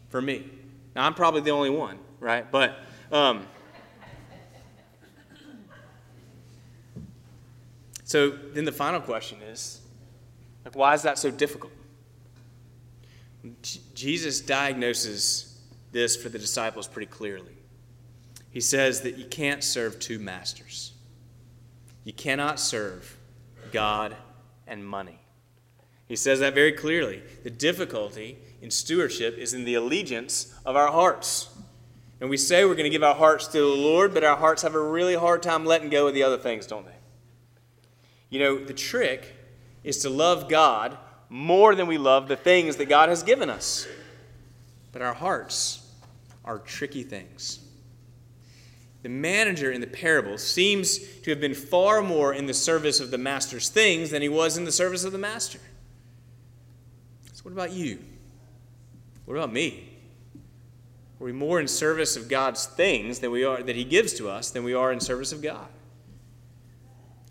for 0.09 0.21
me. 0.21 0.49
Now, 0.95 1.05
I'm 1.05 1.13
probably 1.13 1.41
the 1.41 1.51
only 1.51 1.69
one, 1.69 1.97
right? 2.19 2.49
But, 2.51 2.77
um, 3.11 3.45
so 8.09 8.31
then 8.31 8.65
the 8.65 8.71
final 8.71 8.99
question 8.99 9.37
is 9.51 9.81
like, 10.65 10.75
why 10.75 10.95
is 10.95 11.03
that 11.03 11.19
so 11.19 11.29
difficult? 11.29 11.71
Jesus 13.93 14.41
diagnoses 14.41 15.61
this 15.91 16.15
for 16.15 16.27
the 16.29 16.39
disciples 16.39 16.87
pretty 16.87 17.05
clearly. 17.05 17.55
He 18.49 18.61
says 18.61 19.01
that 19.01 19.19
you 19.19 19.25
can't 19.25 19.63
serve 19.63 19.99
two 19.99 20.17
masters. 20.17 20.93
You 22.03 22.11
cannot 22.11 22.59
serve 22.59 23.15
God 23.71 24.15
and 24.65 24.83
money. 24.83 25.19
He 26.07 26.15
says 26.15 26.39
that 26.39 26.55
very 26.55 26.71
clearly. 26.71 27.21
The 27.43 27.51
difficulty 27.51 28.39
in 28.59 28.71
stewardship 28.71 29.37
is 29.37 29.53
in 29.53 29.65
the 29.65 29.75
allegiance 29.75 30.51
of 30.65 30.75
our 30.75 30.91
hearts. 30.91 31.55
And 32.19 32.27
we 32.27 32.37
say 32.37 32.65
we're 32.65 32.73
going 32.73 32.85
to 32.85 32.89
give 32.89 33.03
our 33.03 33.13
hearts 33.13 33.45
to 33.49 33.59
the 33.59 33.65
Lord, 33.65 34.15
but 34.15 34.23
our 34.23 34.37
hearts 34.37 34.63
have 34.63 34.73
a 34.73 34.81
really 34.81 35.13
hard 35.13 35.43
time 35.43 35.63
letting 35.63 35.91
go 35.91 36.07
of 36.07 36.15
the 36.15 36.23
other 36.23 36.39
things, 36.39 36.65
don't 36.65 36.87
they? 36.87 36.98
You 38.29 38.39
know, 38.39 38.63
the 38.63 38.73
trick 38.73 39.35
is 39.83 39.99
to 39.99 40.09
love 40.09 40.49
God 40.49 40.97
more 41.29 41.75
than 41.75 41.87
we 41.87 41.97
love 41.97 42.27
the 42.27 42.35
things 42.35 42.75
that 42.77 42.89
God 42.89 43.09
has 43.09 43.23
given 43.23 43.49
us. 43.49 43.87
But 44.91 45.01
our 45.01 45.13
hearts 45.13 45.87
are 46.43 46.59
tricky 46.59 47.03
things. 47.03 47.59
The 49.01 49.09
manager 49.09 49.71
in 49.71 49.81
the 49.81 49.87
parable 49.87 50.37
seems 50.37 50.97
to 50.97 51.29
have 51.29 51.39
been 51.39 51.53
far 51.53 52.01
more 52.01 52.33
in 52.33 52.47
the 52.47 52.53
service 52.53 52.99
of 52.99 53.11
the 53.11 53.17
master's 53.17 53.69
things 53.69 54.09
than 54.09 54.21
he 54.21 54.29
was 54.29 54.57
in 54.57 54.65
the 54.65 54.71
service 54.71 55.03
of 55.03 55.11
the 55.11 55.17
master. 55.17 55.59
So, 57.33 57.43
what 57.43 57.53
about 57.53 57.71
you? 57.71 57.99
What 59.25 59.35
about 59.35 59.53
me? 59.53 59.89
Are 61.21 61.23
we 61.25 61.31
more 61.31 61.59
in 61.59 61.67
service 61.67 62.17
of 62.17 62.27
God's 62.27 62.65
things 62.65 63.19
than 63.19 63.31
we 63.31 63.43
are 63.43 63.61
that 63.61 63.75
He 63.75 63.83
gives 63.83 64.13
to 64.15 64.29
us 64.29 64.51
than 64.51 64.63
we 64.63 64.73
are 64.73 64.91
in 64.91 64.99
service 64.99 65.31
of 65.31 65.41
God? 65.41 65.67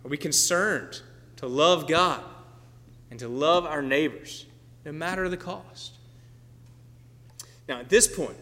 Are 0.09 0.11
we 0.11 0.17
concerned 0.17 1.03
to 1.37 1.47
love 1.47 1.87
God 1.87 2.25
and 3.11 3.21
to 3.21 3.29
love 3.29 3.67
our 3.67 3.83
neighbors, 3.83 4.47
no 4.87 4.91
matter 4.91 5.29
the 5.29 5.37
cost? 5.37 5.99
Now, 7.69 7.81
at 7.81 7.91
this 7.91 8.07
point, 8.07 8.39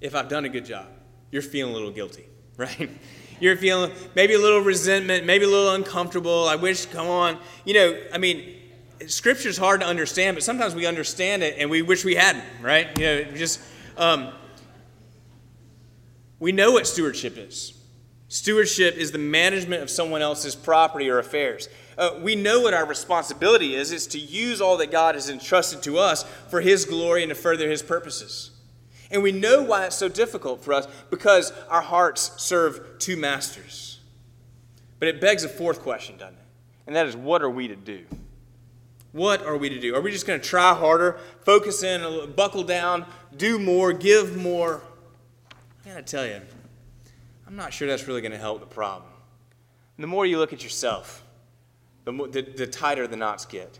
if 0.00 0.16
I've 0.16 0.28
done 0.28 0.44
a 0.44 0.48
good 0.48 0.64
job, 0.64 0.88
you're 1.30 1.42
feeling 1.42 1.72
a 1.72 1.76
little 1.76 1.92
guilty, 1.92 2.26
right? 2.56 2.90
You're 3.38 3.56
feeling 3.56 3.92
maybe 4.16 4.34
a 4.34 4.38
little 4.40 4.58
resentment, 4.58 5.26
maybe 5.26 5.44
a 5.44 5.48
little 5.48 5.74
uncomfortable. 5.74 6.48
I 6.48 6.56
wish, 6.56 6.86
come 6.86 7.06
on. 7.06 7.38
You 7.64 7.74
know, 7.74 8.00
I 8.12 8.18
mean, 8.18 8.56
Scripture 9.06 9.48
is 9.48 9.56
hard 9.56 9.80
to 9.82 9.86
understand, 9.86 10.34
but 10.34 10.42
sometimes 10.42 10.74
we 10.74 10.86
understand 10.86 11.44
it 11.44 11.54
and 11.56 11.70
we 11.70 11.82
wish 11.82 12.04
we 12.04 12.16
hadn't, 12.16 12.42
right? 12.60 12.88
You 12.98 13.04
know, 13.04 13.24
just 13.36 13.60
um, 13.96 14.32
we 16.40 16.50
know 16.50 16.72
what 16.72 16.88
stewardship 16.88 17.38
is. 17.38 17.78
Stewardship 18.32 18.96
is 18.96 19.12
the 19.12 19.18
management 19.18 19.82
of 19.82 19.90
someone 19.90 20.22
else's 20.22 20.54
property 20.54 21.10
or 21.10 21.18
affairs. 21.18 21.68
Uh, 21.98 22.18
we 22.22 22.34
know 22.34 22.62
what 22.62 22.72
our 22.72 22.86
responsibility 22.86 23.74
is. 23.74 23.92
It's 23.92 24.06
to 24.06 24.18
use 24.18 24.58
all 24.58 24.78
that 24.78 24.90
God 24.90 25.16
has 25.16 25.28
entrusted 25.28 25.82
to 25.82 25.98
us 25.98 26.22
for 26.48 26.62
His 26.62 26.86
glory 26.86 27.22
and 27.22 27.28
to 27.28 27.34
further 27.34 27.68
His 27.68 27.82
purposes. 27.82 28.52
And 29.10 29.22
we 29.22 29.32
know 29.32 29.62
why 29.62 29.84
it's 29.84 29.96
so 29.96 30.08
difficult 30.08 30.64
for 30.64 30.72
us 30.72 30.88
because 31.10 31.52
our 31.68 31.82
hearts 31.82 32.32
serve 32.42 32.98
two 32.98 33.18
masters. 33.18 34.00
But 34.98 35.08
it 35.08 35.20
begs 35.20 35.44
a 35.44 35.48
fourth 35.50 35.82
question, 35.82 36.16
doesn't 36.16 36.32
it? 36.32 36.40
And 36.86 36.96
that 36.96 37.06
is 37.06 37.14
what 37.14 37.42
are 37.42 37.50
we 37.50 37.68
to 37.68 37.76
do? 37.76 38.06
What 39.12 39.44
are 39.44 39.58
we 39.58 39.68
to 39.68 39.78
do? 39.78 39.94
Are 39.94 40.00
we 40.00 40.10
just 40.10 40.26
going 40.26 40.40
to 40.40 40.48
try 40.48 40.72
harder, 40.72 41.18
focus 41.42 41.82
in, 41.82 42.32
buckle 42.32 42.62
down, 42.62 43.04
do 43.36 43.58
more, 43.58 43.92
give 43.92 44.38
more? 44.38 44.80
I 45.84 45.90
gotta 45.90 46.02
tell 46.02 46.24
you, 46.24 46.40
I'm 47.52 47.58
not 47.58 47.74
sure 47.74 47.86
that's 47.86 48.08
really 48.08 48.22
going 48.22 48.32
to 48.32 48.38
help 48.38 48.60
the 48.60 48.66
problem. 48.66 49.10
And 49.98 50.02
the 50.02 50.08
more 50.08 50.24
you 50.24 50.38
look 50.38 50.54
at 50.54 50.64
yourself, 50.64 51.22
the, 52.06 52.12
the, 52.12 52.40
the 52.40 52.66
tighter 52.66 53.06
the 53.06 53.16
knots 53.16 53.44
get. 53.44 53.78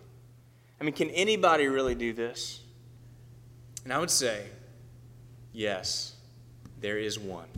I 0.79 0.85
mean, 0.85 0.93
can 0.93 1.09
anybody 1.09 1.69
really 1.69 1.95
do 1.95 2.13
this? 2.13 2.61
And 3.85 3.91
I 3.91 3.99
would 3.99 4.11
say, 4.11 4.45
yes, 5.55 6.17
there 6.83 6.99
is 6.99 7.19
one. 7.19 7.49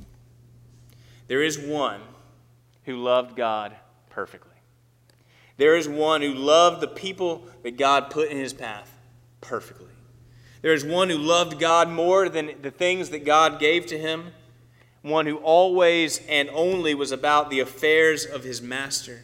There 1.26 1.42
is 1.42 1.58
one 1.58 2.00
who 2.84 3.02
loved 3.02 3.34
God 3.34 3.74
perfectly. 4.08 4.52
There 5.56 5.76
is 5.76 5.88
one 5.88 6.22
who 6.22 6.32
loved 6.32 6.80
the 6.80 6.86
people 6.86 7.44
that 7.64 7.76
God 7.76 8.10
put 8.10 8.30
in 8.30 8.36
his 8.36 8.52
path 8.52 8.96
perfectly. 9.40 9.90
There 10.62 10.74
is 10.74 10.84
one 10.84 11.10
who 11.10 11.18
loved 11.18 11.58
God 11.58 11.88
more 11.88 12.28
than 12.28 12.52
the 12.62 12.70
things 12.70 13.10
that 13.10 13.24
God 13.24 13.58
gave 13.58 13.86
to 13.86 13.98
him, 13.98 14.26
one 15.04 15.26
who 15.26 15.36
always 15.36 16.18
and 16.30 16.48
only 16.54 16.94
was 16.94 17.12
about 17.12 17.50
the 17.50 17.60
affairs 17.60 18.24
of 18.24 18.42
his 18.42 18.62
master, 18.62 19.20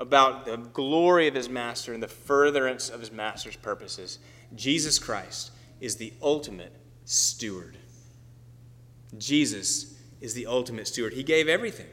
about 0.00 0.44
the 0.46 0.56
glory 0.56 1.28
of 1.28 1.34
his 1.34 1.48
master 1.48 1.94
and 1.94 2.02
the 2.02 2.08
furtherance 2.08 2.90
of 2.90 2.98
his 2.98 3.12
master's 3.12 3.54
purposes. 3.54 4.18
Jesus 4.52 4.98
Christ 4.98 5.52
is 5.80 5.96
the 5.96 6.12
ultimate 6.20 6.72
steward. 7.04 7.76
Jesus 9.16 9.96
is 10.20 10.34
the 10.34 10.46
ultimate 10.46 10.88
steward. 10.88 11.12
He 11.12 11.22
gave 11.22 11.48
everything. 11.48 11.86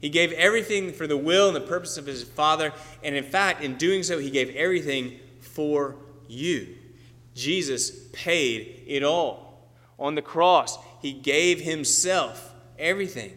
He 0.00 0.08
gave 0.08 0.32
everything 0.32 0.92
for 0.92 1.06
the 1.06 1.16
will 1.16 1.46
and 1.46 1.54
the 1.54 1.60
purpose 1.60 1.96
of 1.96 2.06
his 2.06 2.24
Father, 2.24 2.72
and 3.04 3.14
in 3.14 3.22
fact, 3.22 3.62
in 3.62 3.76
doing 3.76 4.02
so, 4.02 4.18
he 4.18 4.30
gave 4.30 4.50
everything 4.56 5.20
for 5.38 5.94
you. 6.26 6.74
Jesus 7.36 8.08
paid 8.12 8.82
it 8.88 9.04
all. 9.04 9.68
On 9.96 10.16
the 10.16 10.22
cross, 10.22 10.76
he 11.00 11.12
gave 11.12 11.60
himself 11.60 12.54
everything 12.78 13.36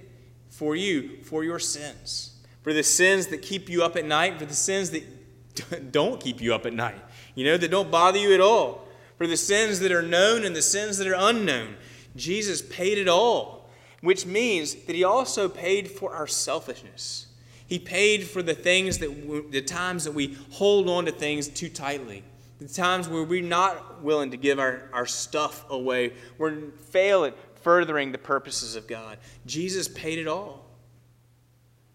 for 0.49 0.75
you, 0.75 1.23
for 1.23 1.43
your 1.43 1.59
sins, 1.59 2.37
for 2.61 2.73
the 2.73 2.83
sins 2.83 3.27
that 3.27 3.41
keep 3.41 3.69
you 3.69 3.83
up 3.83 3.95
at 3.95 4.05
night, 4.05 4.39
for 4.39 4.45
the 4.45 4.53
sins 4.53 4.91
that 4.91 5.91
don't 5.91 6.19
keep 6.19 6.41
you 6.41 6.53
up 6.53 6.65
at 6.65 6.73
night, 6.73 7.01
you 7.35 7.45
know, 7.45 7.57
that 7.57 7.71
don't 7.71 7.91
bother 7.91 8.19
you 8.19 8.33
at 8.33 8.41
all, 8.41 8.87
for 9.17 9.27
the 9.27 9.37
sins 9.37 9.79
that 9.79 9.91
are 9.91 10.01
known 10.01 10.43
and 10.43 10.55
the 10.55 10.61
sins 10.61 10.97
that 10.97 11.07
are 11.07 11.15
unknown. 11.17 11.75
Jesus 12.15 12.61
paid 12.61 12.97
it 12.97 13.07
all 13.07 13.63
which 14.03 14.25
means 14.25 14.75
that 14.75 14.95
he 14.97 15.05
also 15.05 15.47
paid 15.47 15.89
for 15.89 16.13
our 16.13 16.27
selfishness. 16.27 17.27
He 17.65 17.79
paid 17.79 18.25
for 18.25 18.43
the 18.43 18.53
things 18.53 18.97
that 18.97 19.49
the 19.49 19.61
times 19.61 20.03
that 20.03 20.11
we 20.11 20.37
hold 20.51 20.89
on 20.89 21.05
to 21.05 21.11
things 21.13 21.47
too 21.47 21.69
tightly, 21.69 22.21
the 22.59 22.67
times 22.67 23.07
where 23.07 23.23
we're 23.23 23.41
not 23.41 24.03
willing 24.03 24.31
to 24.31 24.37
give 24.37 24.59
our, 24.59 24.89
our 24.91 25.05
stuff 25.05 25.63
away, 25.69 26.11
we 26.37 26.51
fail 26.89 27.23
at 27.23 27.52
furthering 27.63 28.11
the 28.11 28.17
purposes 28.17 28.75
of 28.75 28.87
God. 28.87 29.17
Jesus 29.45 29.87
paid 29.87 30.19
it 30.19 30.27
all. 30.27 30.65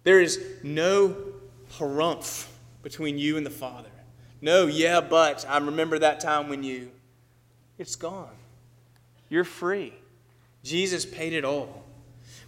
There 0.04 0.20
is 0.20 0.42
no 0.62 1.16
harumph 1.74 2.48
between 2.82 3.18
you 3.18 3.36
and 3.36 3.44
the 3.44 3.50
Father. 3.50 3.90
No, 4.40 4.66
yeah, 4.66 5.00
but 5.00 5.44
I 5.48 5.58
remember 5.58 5.98
that 5.98 6.20
time 6.20 6.48
when 6.48 6.62
you. 6.62 6.90
It's 7.76 7.96
gone. 7.96 8.30
You're 9.28 9.44
free. 9.44 9.92
Jesus 10.64 11.04
paid 11.04 11.32
it 11.32 11.44
all, 11.44 11.84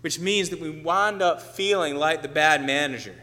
which 0.01 0.19
means 0.19 0.51
that 0.51 0.61
we 0.61 0.71
wind 0.71 1.23
up 1.23 1.41
feeling 1.41 1.97
like 1.97 2.23
the 2.23 2.29
bad 2.29 2.65
manager. 2.65 3.15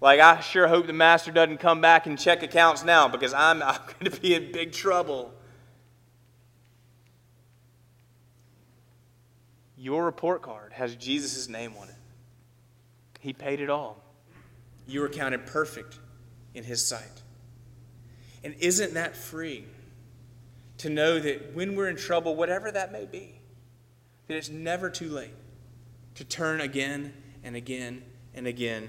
Like, 0.00 0.20
I 0.20 0.40
sure 0.40 0.66
hope 0.66 0.86
the 0.86 0.92
master 0.92 1.30
doesn't 1.30 1.58
come 1.58 1.80
back 1.80 2.06
and 2.06 2.18
check 2.18 2.42
accounts 2.42 2.84
now 2.84 3.08
because 3.08 3.32
I'm, 3.32 3.62
I'm 3.62 3.78
going 3.98 4.10
to 4.10 4.20
be 4.20 4.34
in 4.34 4.50
big 4.52 4.72
trouble. 4.72 5.32
Your 9.82 10.04
report 10.04 10.42
card 10.42 10.72
has 10.74 10.94
Jesus' 10.94 11.48
name 11.48 11.74
on 11.76 11.88
it. 11.88 11.96
He 13.18 13.32
paid 13.32 13.58
it 13.58 13.68
all. 13.68 14.00
You 14.86 15.02
are 15.02 15.08
counted 15.08 15.44
perfect 15.44 15.98
in 16.54 16.62
His 16.62 16.86
sight. 16.86 17.22
And 18.44 18.54
isn't 18.60 18.94
that 18.94 19.16
free 19.16 19.64
to 20.78 20.88
know 20.88 21.18
that 21.18 21.52
when 21.56 21.74
we're 21.74 21.88
in 21.88 21.96
trouble, 21.96 22.36
whatever 22.36 22.70
that 22.70 22.92
may 22.92 23.06
be, 23.06 23.40
that 24.28 24.36
it's 24.36 24.50
never 24.50 24.88
too 24.88 25.08
late 25.08 25.34
to 26.14 26.24
turn 26.24 26.60
again 26.60 27.12
and 27.42 27.56
again 27.56 28.04
and 28.34 28.46
again 28.46 28.88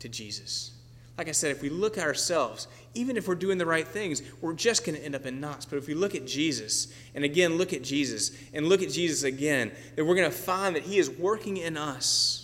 to 0.00 0.08
Jesus. 0.10 0.72
Like 1.18 1.28
I 1.28 1.32
said, 1.32 1.50
if 1.50 1.62
we 1.62 1.70
look 1.70 1.96
at 1.96 2.04
ourselves, 2.04 2.68
even 2.94 3.16
if 3.16 3.26
we're 3.26 3.36
doing 3.36 3.56
the 3.56 3.64
right 3.64 3.88
things, 3.88 4.22
we're 4.42 4.52
just 4.52 4.84
going 4.84 4.98
to 4.98 5.04
end 5.04 5.14
up 5.14 5.24
in 5.24 5.40
knots. 5.40 5.64
But 5.64 5.78
if 5.78 5.86
we 5.86 5.94
look 5.94 6.14
at 6.14 6.26
Jesus, 6.26 6.92
and 7.14 7.24
again 7.24 7.56
look 7.56 7.72
at 7.72 7.82
Jesus, 7.82 8.32
and 8.52 8.68
look 8.68 8.82
at 8.82 8.90
Jesus 8.90 9.22
again, 9.22 9.72
then 9.94 10.06
we're 10.06 10.14
going 10.14 10.30
to 10.30 10.36
find 10.36 10.76
that 10.76 10.82
He 10.82 10.98
is 10.98 11.08
working 11.08 11.56
in 11.56 11.76
us 11.76 12.42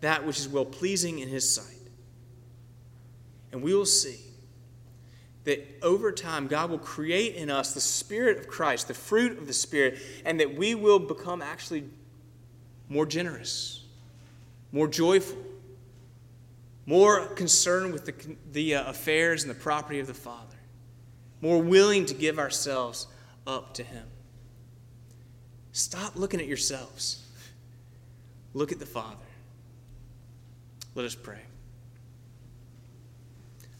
that 0.00 0.24
which 0.24 0.38
is 0.38 0.46
well 0.46 0.64
pleasing 0.64 1.18
in 1.18 1.28
His 1.28 1.52
sight. 1.52 1.74
And 3.50 3.62
we 3.62 3.74
will 3.74 3.86
see 3.86 4.20
that 5.42 5.66
over 5.82 6.12
time, 6.12 6.46
God 6.46 6.70
will 6.70 6.78
create 6.78 7.34
in 7.34 7.50
us 7.50 7.74
the 7.74 7.80
Spirit 7.80 8.38
of 8.38 8.46
Christ, 8.46 8.86
the 8.86 8.94
fruit 8.94 9.38
of 9.38 9.46
the 9.48 9.52
Spirit, 9.52 9.98
and 10.24 10.38
that 10.38 10.54
we 10.54 10.76
will 10.76 11.00
become 11.00 11.42
actually 11.42 11.84
more 12.88 13.06
generous, 13.06 13.84
more 14.70 14.86
joyful 14.86 15.38
more 16.88 17.26
concerned 17.26 17.92
with 17.92 18.06
the, 18.06 18.14
the 18.52 18.76
uh, 18.76 18.88
affairs 18.88 19.42
and 19.42 19.50
the 19.50 19.54
property 19.54 20.00
of 20.00 20.06
the 20.06 20.14
Father, 20.14 20.56
more 21.42 21.60
willing 21.60 22.06
to 22.06 22.14
give 22.14 22.38
ourselves 22.38 23.06
up 23.46 23.74
to 23.74 23.82
Him. 23.82 24.06
Stop 25.72 26.16
looking 26.16 26.40
at 26.40 26.46
yourselves. 26.46 27.26
Look 28.54 28.72
at 28.72 28.78
the 28.78 28.86
Father. 28.86 29.18
Let 30.94 31.04
us 31.04 31.14
pray. 31.14 31.42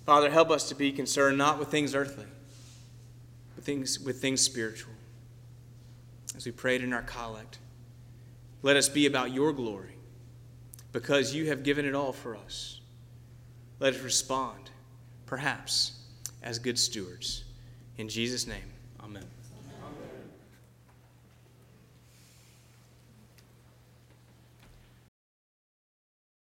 Father, 0.04 0.30
help 0.30 0.50
us 0.50 0.68
to 0.68 0.74
be 0.74 0.92
concerned 0.92 1.38
not 1.38 1.58
with 1.58 1.68
things 1.68 1.94
earthly, 1.94 2.26
but 3.54 3.64
things 3.64 3.98
with 3.98 4.20
things 4.20 4.42
spiritual. 4.42 4.92
As 6.36 6.44
we 6.44 6.52
prayed 6.52 6.82
in 6.82 6.92
our 6.92 7.00
collect, 7.00 7.56
let 8.60 8.76
us 8.76 8.90
be 8.90 9.06
about 9.06 9.32
your 9.32 9.54
glory, 9.54 9.96
because 10.92 11.34
you 11.34 11.46
have 11.46 11.62
given 11.62 11.86
it 11.86 11.94
all 11.94 12.12
for 12.12 12.36
us. 12.36 12.77
Let 13.80 13.94
us 13.94 14.00
respond, 14.00 14.70
perhaps, 15.26 15.92
as 16.42 16.58
good 16.58 16.78
stewards. 16.78 17.44
In 17.97 18.08
Jesus' 18.08 18.47
name, 18.47 18.73
amen. 19.02 19.25